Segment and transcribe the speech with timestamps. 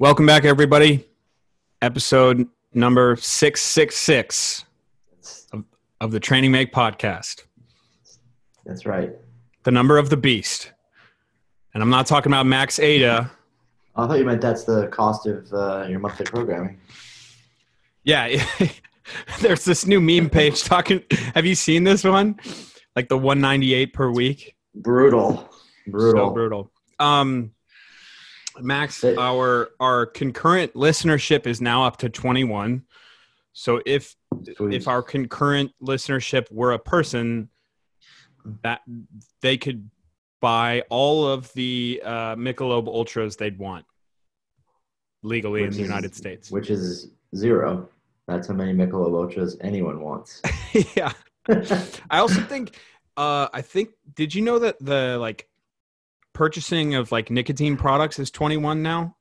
[0.00, 1.04] Welcome back, everybody.
[1.82, 4.64] Episode number 666
[5.52, 5.64] of,
[6.00, 7.42] of the Training Make podcast,
[8.64, 9.10] That's right.
[9.64, 10.70] the number of the beast.
[11.74, 13.28] And I'm not talking about Max Aita.
[13.96, 16.78] I thought you meant that's the cost of uh, your monthly programming.
[18.04, 18.40] Yeah,
[19.40, 21.02] there's this new meme page talking.
[21.34, 22.38] Have you seen this one?
[22.94, 24.54] Like the 198 per week?
[24.76, 25.48] Brutal.
[25.88, 26.28] Brutal.
[26.28, 26.70] So brutal.
[27.00, 27.50] Um,
[28.62, 32.82] Max, our our concurrent listenership is now up to 21.
[33.52, 34.14] So if
[34.56, 34.74] Sweet.
[34.74, 37.48] if our concurrent listenership were a person
[38.62, 38.80] that
[39.42, 39.90] they could
[40.40, 43.84] buy all of the uh, Michelob Ultras they'd want
[45.22, 46.50] legally in the is- United States.
[46.50, 47.88] Which is zero.
[48.28, 50.40] That's how many Michelob Ultras anyone wants.
[50.96, 51.12] yeah.
[52.10, 52.78] I also think
[53.16, 55.47] uh I think did you know that the like
[56.38, 59.16] purchasing of like nicotine products is 21 now?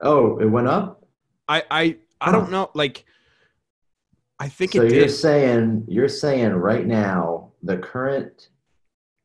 [0.00, 1.04] oh, it went up?
[1.48, 3.04] I I I don't know like
[4.38, 8.50] I think so it you're saying you're saying right now the current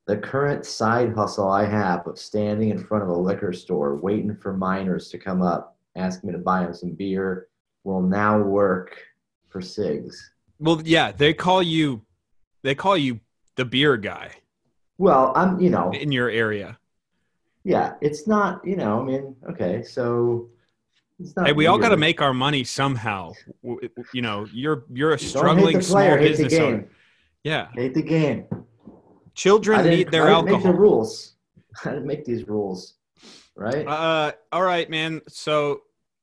[0.08, 4.36] the current side hustle I have of standing in front of a liquor store waiting
[4.36, 7.48] for minors to come up, asking me to buy them some beer,
[7.84, 8.98] will now work
[9.50, 10.16] for SIGs.
[10.60, 12.02] Well, yeah, they call you
[12.64, 13.20] they call you
[13.58, 14.32] the beer guy
[14.98, 16.80] Well, I'm you know in your area.
[17.64, 20.50] Yeah, it's not, you know, I mean, okay, so
[21.20, 23.34] it's not Hey, we all got to make our money somehow.
[24.14, 26.88] You know, you're you're a struggling small player, the business owner.
[27.44, 28.48] Yeah, Hate the game.
[29.36, 31.36] Children need their I didn't make the rules.
[31.86, 32.96] I didn't make these rules,
[33.56, 33.88] right?
[33.88, 35.22] Uh, all right, man.
[35.28, 35.82] So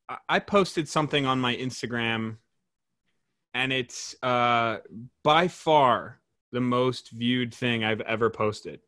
[0.08, 2.36] I- I posted something on my Instagram,
[3.55, 4.78] and it's uh
[5.25, 6.20] by far
[6.52, 8.80] the most viewed thing I've ever posted,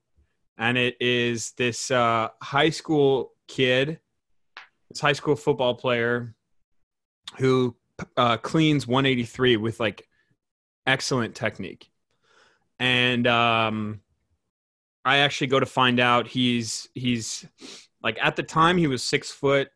[0.58, 3.98] and it is this uh, high school kid,
[4.88, 6.34] this high school football player,
[7.38, 7.76] who
[8.16, 10.06] uh, cleans 183 with like
[10.86, 11.90] excellent technique,
[12.78, 14.00] and um.
[15.02, 17.46] I actually go to find out he's he's
[18.02, 19.70] like at the time he was six foot,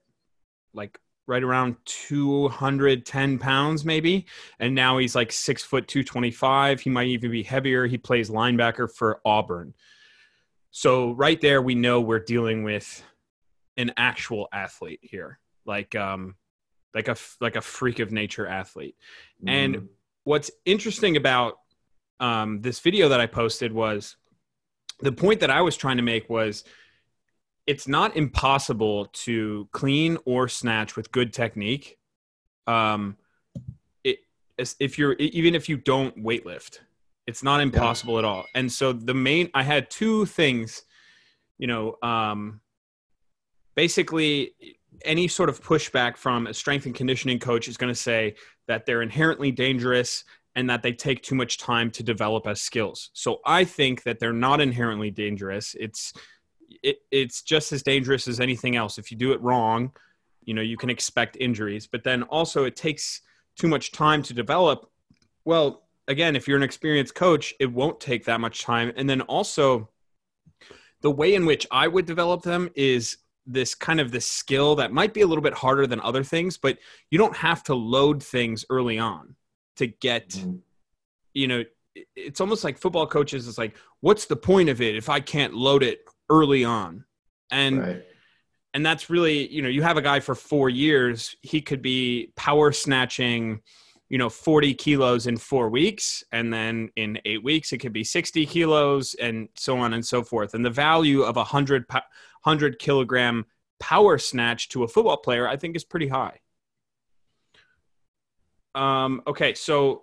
[0.73, 4.27] like right around two hundred ten pounds maybe,
[4.59, 6.81] and now he's like six foot two twenty five.
[6.81, 7.87] He might even be heavier.
[7.87, 9.75] He plays linebacker for Auburn.
[10.77, 13.01] So right there, we know we're dealing with
[13.77, 16.35] an actual athlete here, like um,
[16.93, 18.97] like a like a freak of nature athlete.
[19.47, 19.89] and- Mhm.
[20.25, 21.61] what's interesting about
[22.19, 24.17] um, this video that I posted was
[25.01, 26.65] the point that I was trying to make was
[27.69, 31.99] it's not impossible to clean or snatch with good technique.
[32.67, 33.17] Um,
[34.03, 34.21] it
[34.81, 36.81] if you're even if you don't weightlift,
[37.27, 38.45] it's not impossible at all.
[38.55, 40.83] And so the main I had two things,
[41.59, 42.61] you know, um,
[43.75, 44.53] basically
[45.05, 48.35] any sort of pushback from a strength and conditioning coach is going to say
[48.69, 50.25] that they're inherently dangerous
[50.55, 53.11] and that they take too much time to develop as skills.
[53.13, 55.75] So I think that they're not inherently dangerous.
[55.79, 56.13] It's
[56.83, 58.99] it, it's just as dangerous as anything else.
[58.99, 59.93] If you do it wrong,
[60.43, 63.23] you know, you can expect injuries, but then also it takes
[63.59, 64.91] too much time to develop.
[65.45, 68.93] Well, again, if you're an experienced coach, it won't take that much time.
[68.97, 69.91] And then also
[71.01, 74.93] the way in which I would develop them is this kind of this skill that
[74.93, 76.79] might be a little bit harder than other things, but
[77.11, 79.37] you don't have to load things early on
[79.77, 80.61] to get Mhm.
[81.35, 81.65] you know
[82.17, 85.55] it's almost like football coaches is like what's the point of it if i can't
[85.55, 87.05] load it early on
[87.51, 88.05] and right.
[88.73, 92.33] and that's really you know you have a guy for four years he could be
[92.37, 93.61] power snatching
[94.15, 98.05] you know 40 kilos in four weeks and then in eight weeks it could be
[98.05, 100.55] 60 kilos and so on and so forth.
[100.55, 103.45] And the value of a 100 100 kilogram
[103.81, 106.39] power snatch to a football player i think is pretty high.
[108.77, 110.03] Um, okay so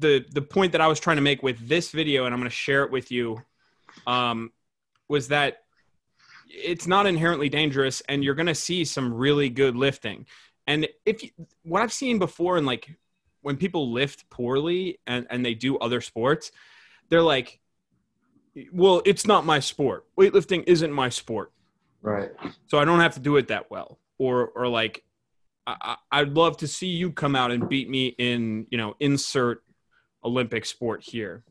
[0.00, 2.50] the the point that i was trying to make with this video and i'm going
[2.50, 3.40] to share it with you
[4.08, 4.50] um,
[5.08, 5.58] was that
[6.48, 10.26] it's not inherently dangerous and you're going to see some really good lifting.
[10.66, 11.30] And if you,
[11.62, 12.96] what i've seen before in like
[13.42, 16.52] when people lift poorly and, and they do other sports
[17.10, 17.60] they're like
[18.72, 20.06] well it's not my sport.
[20.18, 21.52] Weightlifting isn't my sport.
[22.02, 22.30] Right.
[22.66, 23.98] so i don't have to do it that well.
[24.18, 25.04] Or or like
[25.66, 29.62] I, i'd love to see you come out and beat me in you know insert
[30.24, 31.44] olympic sport here.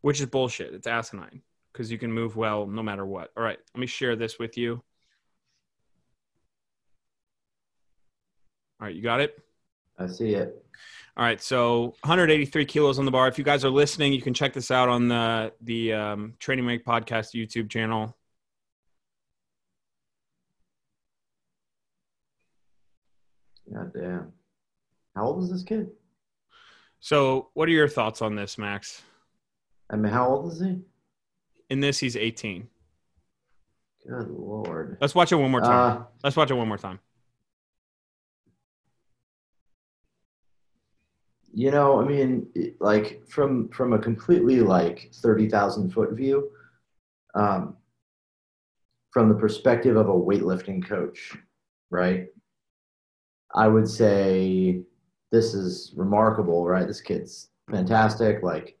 [0.00, 0.74] Which is bullshit.
[0.74, 1.42] It's asinine.
[1.72, 3.30] Because you can move well no matter what.
[3.36, 3.58] All right.
[3.74, 4.82] Let me share this with you.
[8.80, 8.94] All right.
[8.94, 9.38] You got it
[9.98, 10.64] I see it.
[11.16, 13.26] all right, so 183 kilos on the bar.
[13.28, 16.64] If you guys are listening, you can check this out on the the um, Training
[16.66, 18.16] Make Podcast YouTube channel.
[23.72, 24.32] God damn.
[25.14, 25.90] How old is this kid?
[27.00, 29.02] So, what are your thoughts on this, Max?
[29.90, 30.78] I mean, how old is he?
[31.70, 32.66] In this, he's 18.
[34.06, 34.96] Good lord.
[35.00, 35.98] Let's watch it one more time.
[35.98, 36.98] Uh, Let's watch it one more time.
[41.58, 42.46] You know, I mean,
[42.78, 46.50] like from from a completely like thirty thousand foot view,
[47.34, 47.76] um,
[49.10, 51.36] from the perspective of a weightlifting coach,
[51.90, 52.26] right?
[53.56, 54.82] I would say
[55.32, 56.86] this is remarkable, right?
[56.86, 58.44] This kid's fantastic.
[58.44, 58.78] Like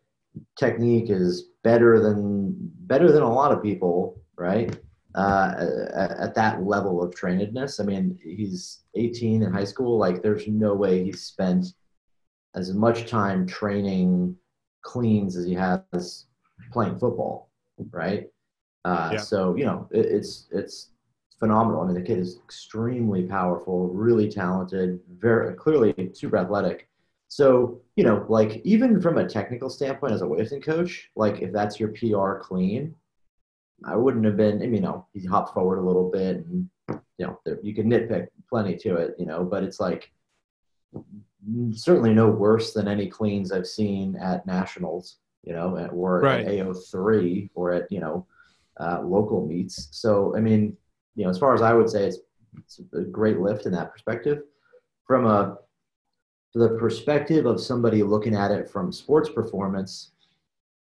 [0.56, 2.54] technique is better than
[2.86, 4.78] better than a lot of people, right?
[5.16, 5.66] Uh,
[5.96, 7.80] at, at that level of trainedness.
[7.80, 9.98] I mean, he's 18 in high school.
[9.98, 11.66] Like, there's no way he's spent
[12.58, 14.36] as much time training
[14.82, 16.26] cleans as he has
[16.72, 17.50] playing football,
[17.90, 18.28] right?
[18.84, 19.18] Uh, Yeah.
[19.18, 20.90] So you know, it, it's it's
[21.38, 21.82] phenomenal.
[21.82, 26.88] I mean, the kid is extremely powerful, really talented, very clearly super athletic.
[27.28, 31.52] So you know, like even from a technical standpoint, as a weightlifting coach, like if
[31.52, 32.94] that's your PR clean,
[33.84, 34.56] I wouldn't have been.
[34.62, 36.68] I mean, you know, he hopped forward a little bit, and
[37.18, 40.10] you know, there, you can nitpick plenty to it, you know, but it's like
[41.72, 46.46] certainly no worse than any cleans I've seen at nationals, you know, at, or Right.
[46.46, 48.26] at AO3 or at you know
[48.80, 49.88] uh, local meets.
[49.92, 50.76] So I mean,
[51.14, 52.18] you know, as far as I would say, it's,
[52.56, 54.42] it's a great lift in that perspective.
[55.06, 55.58] From a
[56.54, 60.12] the perspective of somebody looking at it from sports performance,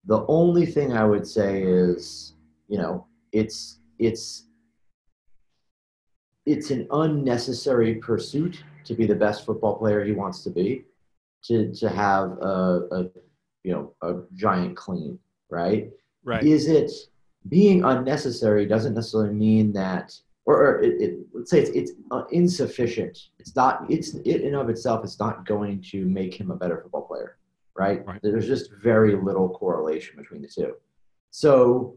[0.06, 2.35] the only thing I would say is,
[2.69, 4.46] you know, it's it's
[6.46, 10.85] it's an unnecessary pursuit to be the best football player he wants to be,
[11.44, 13.03] to to have a, a
[13.62, 15.19] you know a giant clean,
[15.50, 15.91] right?
[16.25, 16.43] Right.
[16.43, 16.91] Is it
[17.49, 22.25] being unnecessary doesn't necessarily mean that, or, or it, it, let's say it's, it's uh,
[22.31, 23.29] insufficient.
[23.38, 23.87] It's not.
[23.88, 25.05] It's it in of itself.
[25.05, 27.38] It's not going to make him a better football player,
[27.75, 28.05] right?
[28.06, 28.21] Right.
[28.23, 30.75] There's just very little correlation between the two.
[31.31, 31.97] So,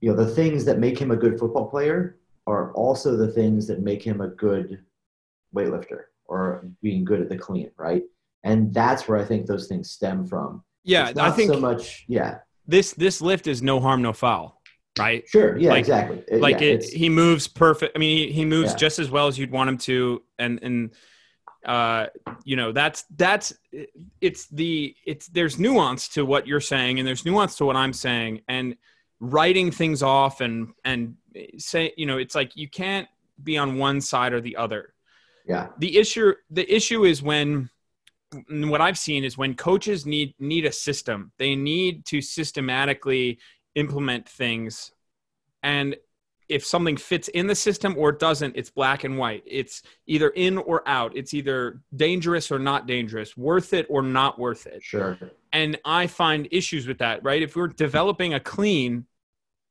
[0.00, 3.66] you know, the things that make him a good football player are also the things
[3.66, 4.84] that make him a good
[5.54, 8.02] weightlifter or being good at the clean, right?
[8.44, 10.62] And that's where I think those things stem from.
[10.84, 12.04] Yeah, I think so much.
[12.08, 14.60] Yeah, this this lift is no harm, no foul,
[14.98, 15.26] right?
[15.28, 15.56] sure.
[15.56, 16.22] Yeah, Like- exactly.
[16.28, 17.96] It- like yeah, it, he moves perfect.
[17.96, 18.76] I mean, he, he moves Yeah.
[18.76, 20.90] just as well as you'd want him to, and and
[21.64, 22.06] uh,
[22.44, 23.52] you know that's that's
[24.20, 27.92] it's the it's there's nuance to what you're saying, and there's nuance to what I'm
[27.92, 28.76] saying, and
[29.18, 31.16] writing things off and and
[31.58, 33.08] say you know it's like you can't
[33.42, 34.94] be on one side or the other.
[35.46, 37.70] Yeah, The issue the issue is when
[38.48, 41.32] what I've seen is when coaches need need a system.
[41.38, 43.38] They need to systematically
[43.74, 44.92] implement things
[45.62, 45.96] and
[46.48, 49.42] if something fits in the system or it doesn't, it's black and white.
[49.46, 51.16] It's either in or out.
[51.16, 54.82] It's either dangerous or not dangerous, worth it or not worth it.
[55.18, 55.32] sure.
[55.52, 57.42] And I find issues with that, right?
[57.42, 59.06] If we're developing a clean,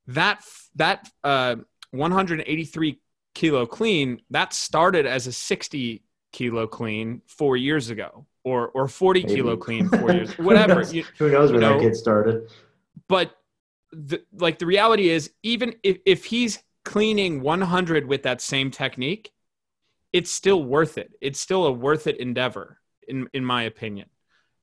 [0.08, 0.44] that
[0.76, 1.56] that uh,
[1.92, 3.00] 183
[3.36, 6.02] kilo clean that started as a 60
[6.32, 10.76] kilo clean four years ago, or or 40 kilo clean four years, Who whatever.
[10.76, 12.50] knows- You- Who knows you know, that kid started?
[13.08, 13.36] but
[13.92, 19.32] the, like the reality is even if, if he's cleaning 100 with that same technique
[20.12, 24.08] it's still worth it it's still a worth it endeavor in in my opinion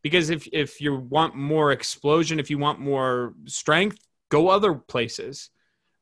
[0.03, 3.99] because if if you want more explosion if you want more strength
[4.29, 5.51] go other places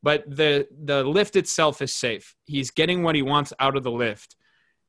[0.02, 3.90] but the the lift itself is safe he's getting what he wants out of the
[3.90, 4.36] lift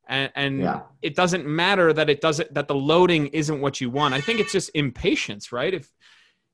[0.07, 3.89] and, and Yeah, it doesn't matter that it doesn't that the loading isn't what you
[3.89, 4.13] want.
[4.13, 5.73] I think it's just impatience, right?
[5.73, 5.89] If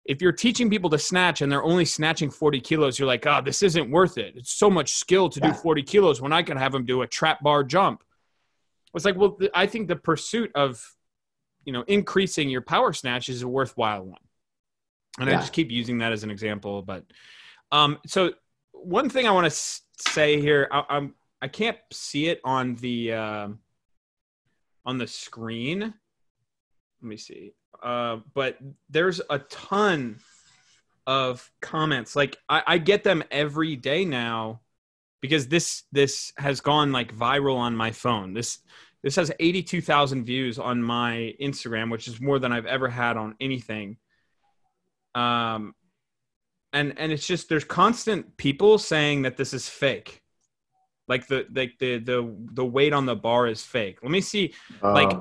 [0.05, 3.41] if you're teaching people to snatch and they're only snatching 40 kilos, you're like, oh,
[3.43, 4.35] this isn't worth it.
[4.37, 5.51] It's so much skill to Yeah.
[5.51, 8.03] do 40 kilos when I can have them do a trap bar jump.
[8.93, 10.81] It's like, well, I think the pursuit of
[11.65, 14.21] you know increasing your power snatch is a worthwhile one,
[15.19, 16.81] and I just keep using that as an example.
[16.81, 17.03] But
[17.71, 18.33] um, so
[18.83, 19.81] one thing I want to
[20.11, 23.59] say here, I, I'm I can't see it on the um
[24.85, 25.81] on the screen.
[25.81, 25.93] Let
[27.07, 27.53] me see.
[27.81, 28.57] Uh, but
[28.89, 30.19] there's a ton
[31.05, 32.15] of comments.
[32.15, 34.61] Like I, I get them every day now
[35.21, 38.33] because this this has gone like viral on my phone.
[38.33, 38.59] This
[39.03, 43.35] this has 82,000 views on my Instagram, which is more than I've ever had on
[43.39, 43.97] anything.
[45.13, 45.75] Um,
[46.73, 50.21] and and it's just there's constant people saying that this is fake.
[51.07, 53.99] Like the like the the the weight on the bar is fake.
[54.03, 55.13] Let me see Like-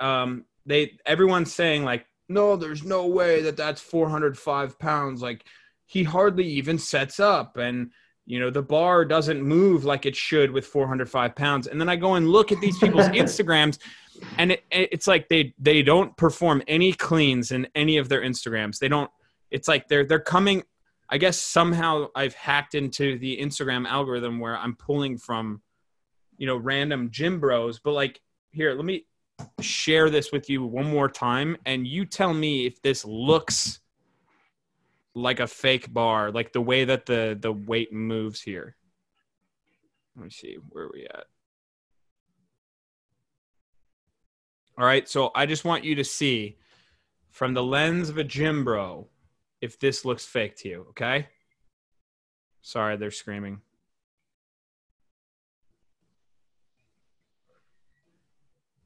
[0.00, 5.22] Uh, um they everyone's saying like no there's no way that that's 405 pounds.
[5.22, 5.44] Like
[5.86, 7.90] he hardly even sets up and
[8.26, 11.66] you know the bar doesn't move like it should with 405 pounds.
[11.68, 13.78] And then i go and look at these people's instagrams
[14.38, 18.78] and it, it's like they they don't perform any cleans in any of their instagrams.
[18.78, 19.10] They don't
[19.54, 20.62] it's like they're they're coming
[21.08, 25.62] i guess somehow i've hacked into the instagram algorithm where i'm pulling from
[26.36, 28.20] you know random gym bros but like
[28.50, 29.06] here let me
[29.60, 33.80] share this with you one more time and you tell me if this looks
[35.14, 38.76] like a fake bar, like the way that the the weight moves here.
[40.16, 41.24] Let me see where are we at.
[44.76, 46.56] All right, so I just want you to see
[47.30, 49.08] from the lens of a gym bro
[49.60, 51.28] if this looks fake to you, okay?
[52.62, 53.60] Sorry, they're screaming.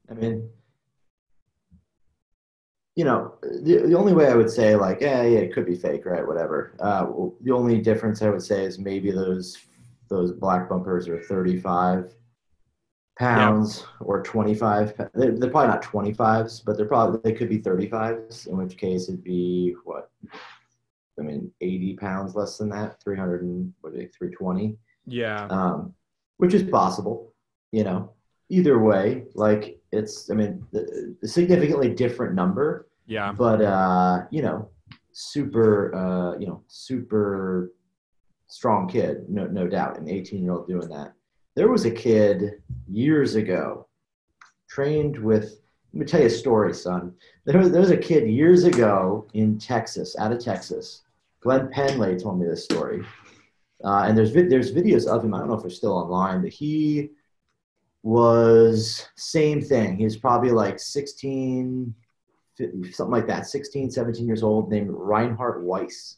[0.09, 0.49] I mean,
[2.95, 5.75] you know, the, the only way I would say like, yeah, yeah, it could be
[5.75, 6.27] fake, right?
[6.27, 6.75] Whatever.
[6.79, 7.05] Uh,
[7.41, 9.57] the only difference I would say is maybe those
[10.09, 12.13] those black bumpers are 35
[13.17, 14.07] pounds yeah.
[14.07, 14.97] or 25.
[15.13, 18.47] They're, they're, probably not 25s, but they're probably they could be 35s.
[18.47, 20.09] In which case it'd be what?
[21.69, 24.77] I mean, 80 pounds less than that, 300 and what are they, 320.
[25.05, 25.45] Yeah.
[25.47, 25.93] Um,
[26.37, 27.33] which is possible,
[27.71, 28.11] you know.
[28.51, 33.31] Either way, like it's, I mean, the, the significantly different number yeah.
[33.31, 34.69] But uh, you know,
[35.11, 37.73] super uh, you know, super
[38.47, 41.13] strong kid, no no doubt, an 18 year old doing that.
[41.55, 43.87] There was a kid years ago
[44.69, 45.59] trained with
[45.91, 47.15] let me tell you a story, son.
[47.45, 51.01] There was, there was a kid years ago in Texas, out of Texas.
[51.41, 53.03] Glenn Pendlay told me this story.
[53.83, 55.33] Uh, and there's there's videos of him.
[55.33, 57.11] I don't know if they're still online, but he
[58.03, 59.97] was same thing.
[59.97, 61.93] He was probably like 16,
[62.91, 66.17] something like that, 16, 17 years old, named Reinhard Weiss.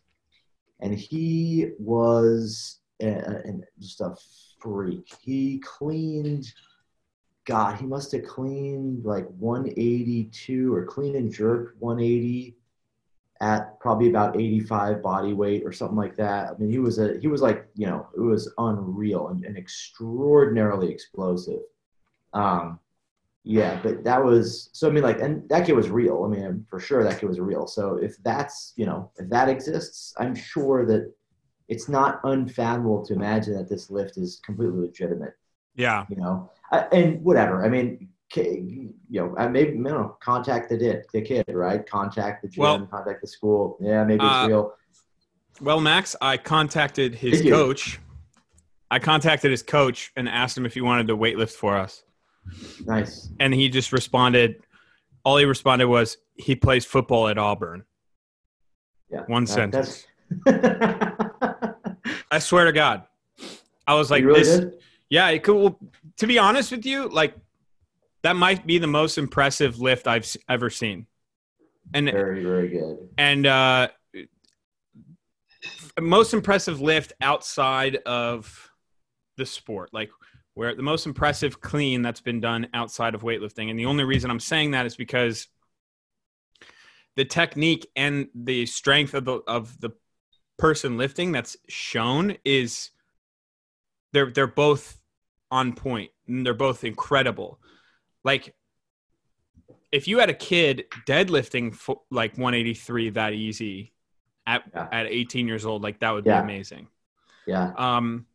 [0.80, 3.42] And he was a, a,
[3.80, 4.16] just a
[4.60, 5.14] freak.
[5.22, 6.52] He cleaned,
[7.46, 12.56] God, he must have cleaned like 182 or clean and jerk 180
[13.42, 16.52] at probably about 85 body weight or something like that.
[16.52, 19.58] I mean, he was a he was like you know it was unreal and, and
[19.58, 21.62] extraordinarily explosive.
[22.34, 22.80] Um,
[23.44, 24.88] yeah, but that was so.
[24.88, 26.24] I mean, like, and that kid was real.
[26.24, 27.66] I mean, for sure, that kid was real.
[27.66, 31.12] So if that's you know if that exists, I'm sure that
[31.68, 35.34] it's not unfathomable to imagine that this lift is completely legitimate.
[35.74, 36.06] Yeah.
[36.10, 37.66] You know, I, and whatever.
[37.66, 41.86] I mean, you know, I maybe you know, contact the kid, the kid, right?
[41.86, 43.78] Contact the gym, well, contact the school.
[43.80, 44.74] Yeah, maybe it's uh, real.
[45.60, 48.00] Well, Max, I contacted his coach.
[48.90, 52.04] I contacted his coach and asked him if he wanted to weightlift for us.
[52.86, 53.30] Nice.
[53.40, 54.64] And he just responded.
[55.24, 57.84] All he responded was, "He plays football at Auburn."
[59.10, 59.22] Yeah.
[59.28, 60.08] One that, sentence.
[62.32, 63.04] I swear to God,
[63.86, 64.74] I was like, really "This." Did?
[65.10, 65.56] Yeah, it could.
[65.56, 65.80] Well,
[66.18, 67.36] to be honest with you, like
[68.24, 71.08] that might be the most impressive lift I've ever seen.
[71.94, 73.10] And very, very good.
[73.18, 73.90] And uh,
[76.00, 78.72] most impressive lift outside of
[79.38, 79.90] the sport.
[79.94, 80.10] Like
[80.54, 83.70] where the most impressive clean that's been done outside of weightlifting.
[83.70, 85.48] And the only reason I'm saying that is because
[87.16, 89.92] the technique and the strength of the of the
[90.58, 92.92] person lifting that's shown is
[94.14, 94.98] they're they're both
[95.50, 97.60] on point and they're both incredible.
[98.24, 98.54] Like
[99.92, 101.78] if you had a kid deadlifting
[102.10, 103.94] like 183 that easy
[104.48, 104.88] at yeah.
[104.92, 106.42] at 18 years old, like that would yeah.
[106.42, 106.88] be amazing.
[107.46, 107.72] Yeah.
[107.78, 108.26] Um,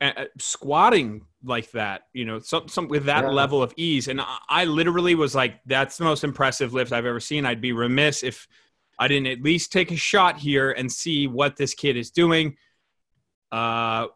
[0.00, 3.30] and squatting like that, you know, some, some with that yeah.
[3.30, 4.08] level of ease.
[4.08, 7.46] And I, I literally was like, that's the most impressive lift I've ever seen.
[7.46, 8.46] I'd be remiss if
[8.98, 12.56] I didn't at least take a shot here and see what this kid is doing.
[13.50, 14.06] Uh,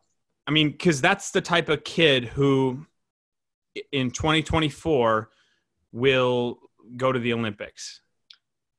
[0.46, 2.86] I mean, because that's the type of kid who
[3.92, 5.30] in 2024
[5.92, 6.58] will
[6.96, 8.00] go to the Olympics.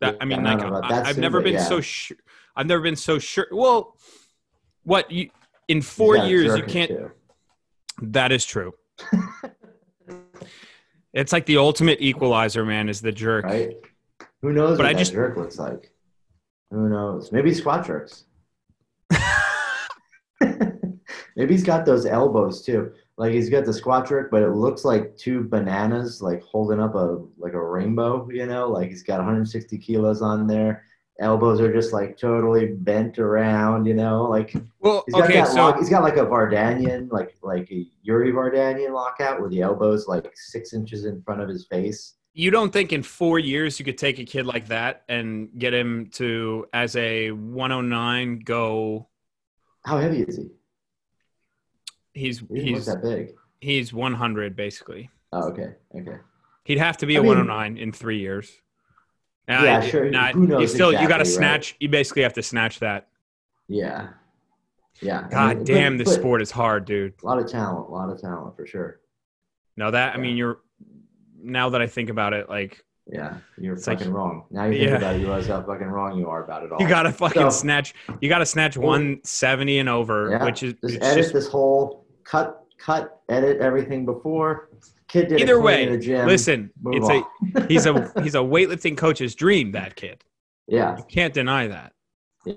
[0.01, 1.63] That I mean, like I, have never been yeah.
[1.63, 2.17] so sure.
[2.55, 3.47] I've never been so sure.
[3.51, 3.97] Well,
[4.83, 5.29] what you
[5.67, 6.89] in four years you can't.
[6.89, 7.11] Too.
[8.01, 8.73] That is true.
[11.13, 12.89] it's like the ultimate equalizer, man.
[12.89, 13.45] Is the jerk?
[13.45, 13.75] Right.
[14.41, 15.91] Who knows but what I that just, jerk looks like?
[16.71, 17.31] Who knows?
[17.31, 18.25] Maybe squat jerks.
[20.41, 22.91] Maybe he's got those elbows too.
[23.17, 26.95] Like he's got the squat trick, but it looks like two bananas, like holding up
[26.95, 28.29] a like a rainbow.
[28.29, 30.83] You know, like he's got 160 kilos on there
[31.19, 35.47] elbows are just like totally bent around, you know, like well, he's got okay, that
[35.47, 39.61] so lock, he's got like a Vardanian, like like a Yuri Vardanyan lockout where the
[39.61, 42.15] elbows like six inches in front of his face.
[42.33, 45.73] You don't think in four years you could take a kid like that and get
[45.73, 49.07] him to as a 109 go?
[49.85, 50.49] How heavy is he?
[52.15, 53.35] He's He he's that big.
[53.61, 55.09] he's 100 basically.
[55.33, 56.17] Oh, okay, okay.
[56.63, 58.51] He'd have to be I a mean- 109 in three years.
[59.47, 60.09] Now, Yeah, I- sure.
[60.09, 61.63] not- Who knows You still you got to exactly, right?
[61.63, 61.75] snatch.
[61.79, 63.09] You basically have to snatch that.
[63.67, 64.09] Yeah,
[65.01, 65.25] yeah.
[65.27, 67.13] I God mean, damn, but- this but sport is hard, dude.
[67.21, 69.01] A lot of talent, a lot of talent for sure.
[69.77, 70.59] No, that I mean, you're
[71.43, 74.45] now that I think about it, like Yeah, you're It's like- fucking wrong.
[74.49, 74.95] Now you think Yeah.
[74.97, 76.81] about it, you realize how fucking wrong you are about it all.
[76.81, 77.93] you got to fucking So- snatch.
[78.19, 82.04] You got to snatch 170 and over, Yeah, which is just edit just- this whole
[82.25, 84.69] cut, cut, edit everything before.
[85.07, 85.83] Kid did either way.
[85.83, 86.27] in the gym.
[86.27, 87.23] Listen, Move it's on.
[87.55, 89.71] a he's a he's a weightlifting coach's dream.
[89.71, 90.23] That kid,
[90.67, 91.93] yeah, you can't deny that,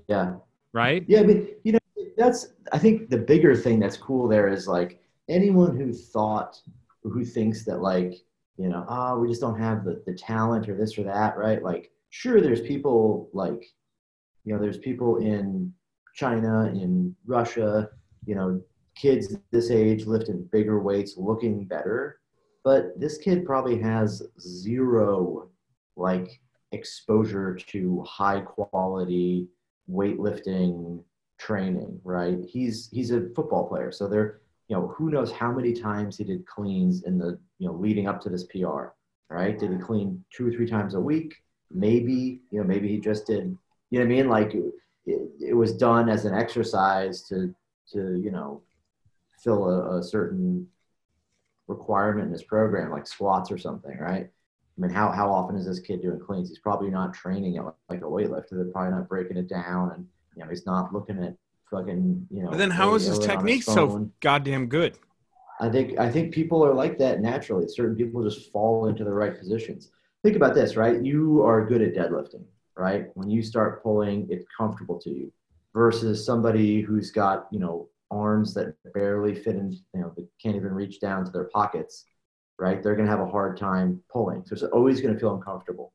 [0.08, 0.36] yeah.
[0.72, 1.04] right?
[1.06, 1.78] Yeah, but you know,
[2.16, 6.58] that's I think the bigger thing that's cool there is like anyone who thought
[7.02, 8.14] who thinks that like,
[8.56, 11.62] you know, oh, we just don't have the, the talent or this or that, right?
[11.62, 13.64] Like, sure, there's people like,
[14.44, 15.72] you know, there's people in
[16.14, 17.90] China, in Russia,
[18.26, 18.60] you know,
[19.00, 22.20] kids this age lifting bigger weights, looking better.
[22.64, 25.48] But this kid probably has zero
[25.96, 26.40] like
[26.72, 29.48] exposure to high quality
[29.90, 31.02] weightlifting
[31.38, 32.38] training, right?
[32.46, 36.24] He's he's a football player, so there, you know, who knows how many times he
[36.24, 38.88] did cleans in the you know leading up to this PR,
[39.30, 39.58] right?
[39.58, 41.34] Did he clean two or three times a week?
[41.70, 43.56] Maybe, you know, maybe he just did.
[43.90, 44.28] You know what I mean?
[44.28, 44.74] Like it,
[45.40, 47.54] it was done as an exercise to
[47.92, 48.62] to you know
[49.42, 50.66] fill a, a certain
[51.66, 54.28] requirement in his program, like squats or something, right?
[54.78, 56.48] I mean, how, how often is this kid doing cleans?
[56.48, 58.50] He's probably not training it like a weightlifter.
[58.52, 61.34] They're probably not breaking it down, and you know, he's not looking at
[61.70, 62.50] fucking you know.
[62.50, 64.96] But then how is his technique so goddamn good?
[65.60, 67.66] I think I think people are like that naturally.
[67.66, 69.90] Certain people just fall into the right positions.
[70.22, 71.02] Think about this, right?
[71.02, 72.44] You are good at deadlifting,
[72.76, 73.06] right?
[73.14, 75.32] When you start pulling, it's comfortable to you,
[75.74, 80.56] versus somebody who's got you know arms that barely fit in, you know, that can't
[80.56, 82.06] even reach down to their pockets,
[82.58, 82.82] right?
[82.82, 84.44] They're gonna have a hard time pulling.
[84.44, 85.92] So it's always gonna feel uncomfortable.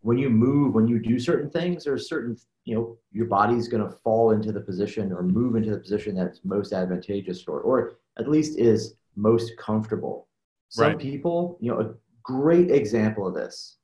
[0.00, 3.90] When you move, when you do certain things, there's certain, you know, your body's gonna
[3.90, 8.28] fall into the position or move into the position that's most advantageous for, or at
[8.28, 10.28] least is most comfortable.
[10.68, 10.98] Some Right.
[10.98, 13.78] people, you know, a great example of this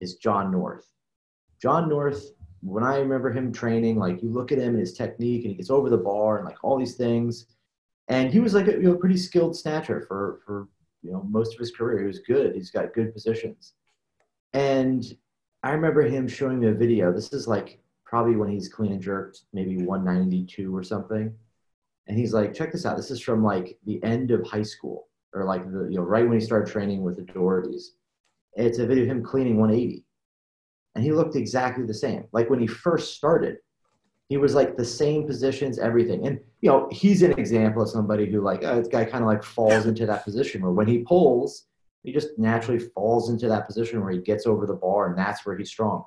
[0.00, 0.92] is Jon North.
[1.60, 5.42] Jon North, when I remember him training, like you look at him and his technique,
[5.42, 7.46] and he gets over the bar and like all these things,
[8.08, 10.68] and he was like a you know pretty skilled snatcher for for
[11.02, 12.00] you know most of his career.
[12.00, 12.54] He was good.
[12.54, 13.74] He's got good positions,
[14.52, 15.04] and
[15.64, 17.12] I remember him showing me a video.
[17.12, 21.34] This is like probably when he's clean and jerked, maybe 192 or something.
[22.06, 22.96] And he's like, check this out.
[22.96, 26.28] This is from like the end of high school, or like the you know right
[26.28, 27.86] when he started training with the Dohertys.
[28.54, 30.04] It's a video of him cleaning 180,
[30.94, 32.24] and he looked exactly the same.
[32.32, 33.58] Like when he first started,
[34.28, 36.26] he was like the same positions, everything.
[36.26, 39.28] And you know, he's an example of somebody who like, oh, this guy kind of
[39.28, 41.66] like falls into that position where when he pulls,
[42.02, 45.46] he just naturally falls into that position where he gets over the bar, and that's
[45.46, 46.04] where he's strong.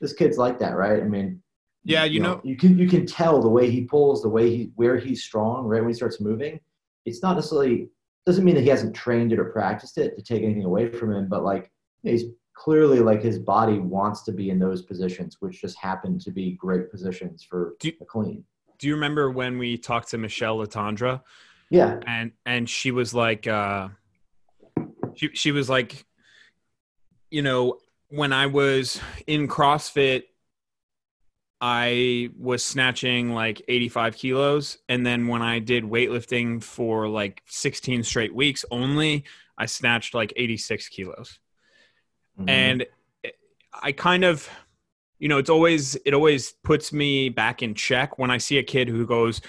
[0.00, 1.02] This kid's like that, right?
[1.02, 1.42] I mean,
[1.84, 4.72] Yeah, you know- you can you can tell the way he pulls, the way he
[4.76, 6.60] where he's strong, right when he starts moving.
[7.06, 7.88] It's not necessarily
[8.26, 11.14] doesn't mean that he hasn't trained it or practiced it to take anything away from
[11.14, 11.70] him, but like
[12.02, 12.24] he's
[12.58, 16.52] clearly like his body wants to be in those positions, which just happen to be
[16.52, 18.44] great positions for Do- a clean.
[18.78, 21.22] Do you remember when we talked to Michelle Latondra
[21.70, 23.88] Yeah, and and she was like, uh,
[25.14, 26.04] she she was like,
[27.30, 30.24] you know, when I was in CrossFit,
[31.60, 34.78] I was snatching like 85 kilos.
[34.88, 39.24] And then when I did weightlifting for like 16 straight weeks only,
[39.56, 41.38] I snatched like 86 kilos.
[42.38, 42.48] Mhm.
[42.48, 42.86] And
[43.82, 44.48] I kind of,
[45.18, 48.62] you know, it's always, it always puts me back in check when I see a
[48.62, 49.40] kid who goes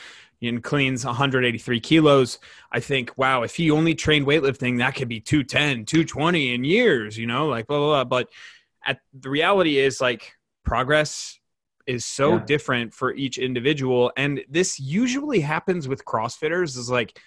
[0.42, 2.40] and cleans 183 kilos.
[2.72, 7.18] I think, wow, if he only trained weightlifting, that could be 210, 220 in years,
[7.18, 8.04] you know, like blah, blah, blah.
[8.06, 8.30] But
[8.86, 11.40] at the reality is like progress
[11.88, 12.46] is so Yeah.
[12.46, 17.20] different for each individual and this usually happens with crossfitters is like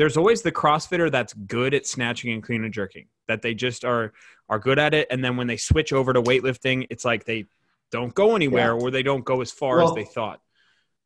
[0.00, 3.84] there's always the crossfitter that's good at snatching and clean and jerking that they just
[3.84, 4.14] are
[4.48, 7.44] are good at it and then when they switch over to weightlifting it's like they
[7.92, 10.40] don't go anywhere or they don't go as far as they thought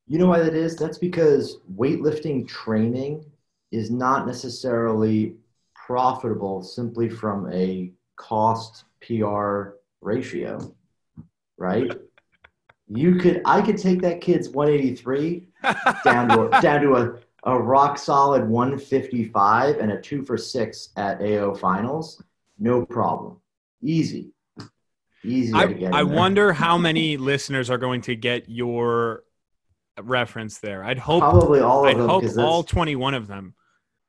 [0.07, 0.77] You know why that is?
[0.77, 3.25] That's because weightlifting training
[3.73, 5.35] is not necessarily
[5.75, 10.75] profitable simply from a cost PR ratio,
[11.59, 11.93] right?
[12.87, 15.49] You could, I could take that kid's 183
[16.05, 20.91] down to a, down to a, a rock solid 155 and a two for six
[20.97, 22.23] at AO finals,
[22.59, 23.39] no problem,
[23.83, 24.33] easy,
[25.23, 25.95] easy I, to get.
[25.95, 29.25] I wonder how many listeners are going to get your
[30.03, 30.83] reference there.
[30.85, 31.21] I'd hope.
[31.21, 33.55] Probably all of I'd them hope all 21 of them.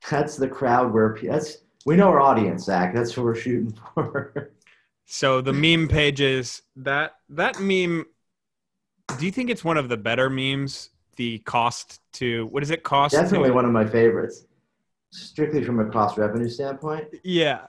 [0.10, 2.94] that's the crowd where that's we know our audience, Zach.
[2.94, 4.52] That's what we're shooting for.
[5.06, 8.06] So the meme pages that that meme.
[9.20, 10.90] Do you think it's one of the better memes?
[11.16, 13.14] The cost to what does it cost?
[13.14, 14.46] Definitely to, one of my favorites,
[15.12, 17.08] strictly from a cost revenue standpoint.
[17.24, 17.68] Yeah,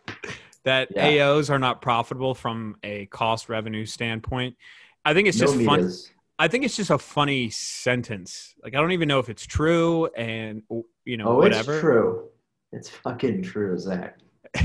[0.65, 1.07] that Yeah.
[1.09, 4.57] AOs are not profitable from a cost revenue standpoint.
[5.05, 5.91] I think it's no just fun.
[6.39, 8.55] I think it's just a funny sentence.
[8.63, 10.63] Like I don't even know if it's true, and
[11.05, 11.73] you know Oh, whatever.
[11.73, 12.29] it's true.
[12.73, 14.19] It's fucking true, Zach.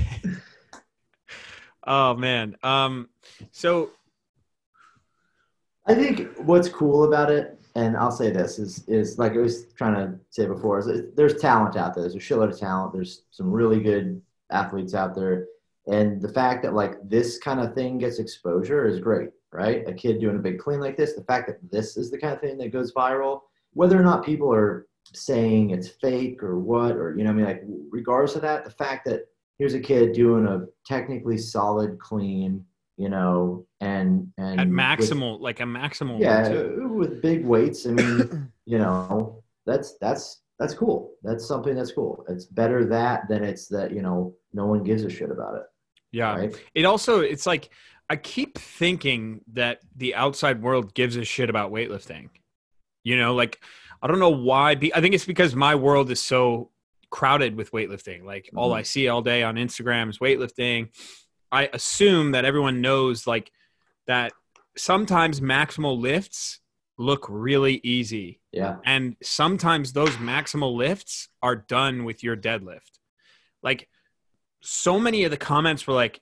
[1.84, 2.58] Oh man.
[2.63, 3.10] Um.
[3.52, 3.89] So
[5.86, 9.71] I think what's cool about it, and I'll say this is is like I was
[9.73, 12.03] trying to say before, is there's talent out there.
[12.03, 12.93] There's a shitload of talent.
[12.93, 15.47] There's some really good athletes out there,
[15.88, 19.88] and the fact that like this kind of thing gets exposure is great, right?
[19.88, 22.34] A kid doing a big clean like this, the fact that this is the kind
[22.34, 23.41] of thing that goes viral,
[23.73, 27.45] whether or not people are saying it's fake or what, or you know, I mean,
[27.45, 32.65] like regardless of that, the fact that here's a kid doing a technically solid clean,
[32.97, 36.19] you know, and and at with- maximal, like a maximal.
[36.19, 36.47] yeah.
[37.02, 37.86] With big weights.
[37.88, 41.16] I mean, you know, that's that's that's cool.
[41.24, 42.24] That's something that's cool.
[42.30, 45.64] It's better that than it's that you know no one gives a shit about it.
[46.12, 46.36] Yeah.
[46.36, 46.56] Right?
[46.76, 47.70] It also it's like
[48.10, 52.30] I keep thinking that the outside world gives a shit about weightlifting.
[53.04, 53.60] You know, like
[54.02, 54.72] I don't know why.
[54.72, 56.70] I think it's because my world is so
[57.10, 58.24] crowded with weightlifting.
[58.24, 58.78] Like all Mhm.
[58.78, 60.90] I see all day on Instagram is weightlifting.
[61.52, 63.52] I assume that everyone knows like
[64.08, 64.32] that
[64.78, 66.61] sometimes maximal lifts
[66.97, 68.39] look really easy.
[68.51, 68.77] Yeah.
[68.86, 72.99] and sometimes those maximal lifts are done with your deadlift.
[73.63, 73.88] Like
[74.62, 76.21] so many of the comments were like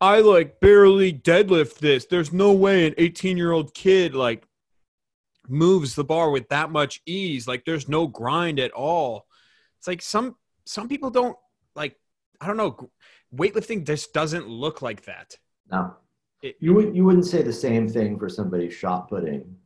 [0.00, 2.06] i like barely deadlift this.
[2.06, 4.44] There's no way an 18 year old kid like
[5.48, 7.46] moves the bar with that much ease.
[7.46, 9.26] Like there's no grind at all.
[9.78, 11.36] It's like some some people don't
[11.74, 11.96] like
[12.40, 12.90] i don't know
[13.34, 15.36] weightlifting just doesn't look like that.
[15.70, 15.94] No.
[16.42, 19.56] It- You would you wouldn't say the same thing for somebody shot putting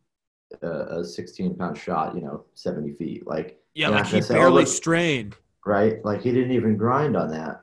[0.63, 3.27] a, a 16 pound shot, you know, 70 feet.
[3.27, 5.37] Like yeah like he oh, barely look- strained
[5.67, 6.05] right?
[6.05, 7.63] Like he didn't even grind on that,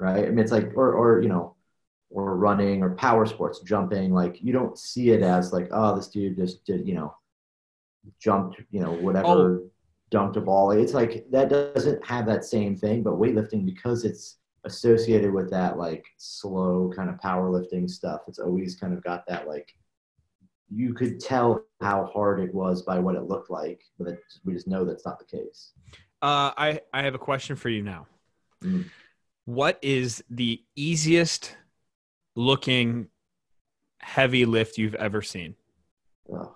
[0.00, 0.24] right?
[0.24, 1.54] I mean, it's like, or, or you know,
[2.10, 4.12] or running or power sports, jumping.
[4.12, 7.14] Like you don't see it as like, oh, this dude just did, you know,
[8.20, 9.26] jumped, you know, whatever,
[9.62, 9.70] Oh.
[10.10, 10.72] dunked a ball.
[10.72, 13.02] It's like that doesn't have that same thing.
[13.02, 18.74] But weightlifting, because it's associated with that like slow kind of powerlifting stuff, it's always
[18.76, 19.68] kind of got that like.
[20.70, 24.54] You could tell how hard it was by what it looked like, but it, we
[24.54, 25.72] just know that's not the case.
[26.22, 28.06] Uh, I I have a question for you now.
[28.62, 28.86] Mm.
[29.44, 31.56] What is the easiest
[32.34, 33.08] looking
[34.00, 35.54] heavy lift you've ever seen,
[36.32, 36.52] Ugh.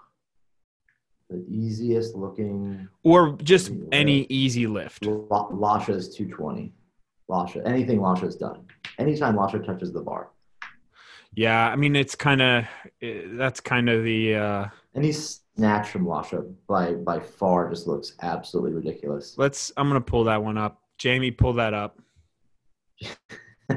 [1.31, 5.05] The easiest looking or just any easy lift?
[5.05, 6.73] La- Lasha's 220.
[7.31, 8.65] Lasha, anything Lasha's done.
[8.99, 10.31] Anytime Lasha touches the bar.
[11.39, 12.65] Yeah, I mean it's kind of
[13.01, 18.73] that's kind of the uh, Any snatch from Lasha by by far just looks absolutely
[18.73, 19.37] ridiculous.
[19.39, 19.71] let's.
[19.77, 20.83] I'm gonna pull that one up.
[20.99, 22.01] Jamie, pull that up.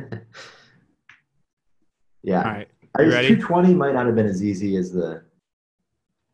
[2.24, 2.41] yeah.
[2.43, 2.67] All right.
[2.97, 3.28] You ready?
[3.28, 5.21] 220 might not have been as easy as the